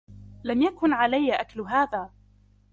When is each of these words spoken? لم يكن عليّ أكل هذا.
لم 0.43 0.61
يكن 0.61 0.93
عليّ 0.93 1.33
أكل 1.35 1.61
هذا. 1.61 2.09